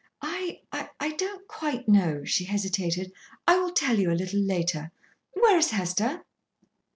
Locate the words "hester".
5.69-6.25